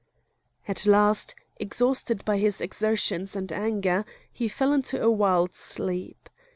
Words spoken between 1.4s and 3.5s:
exhausted by his exertions